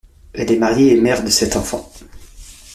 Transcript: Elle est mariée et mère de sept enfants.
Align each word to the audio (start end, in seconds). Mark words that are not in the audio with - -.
Elle 0.33 0.51
est 0.51 0.57
mariée 0.57 0.97
et 0.97 0.99
mère 0.99 1.23
de 1.23 1.29
sept 1.29 1.55
enfants. 1.55 1.87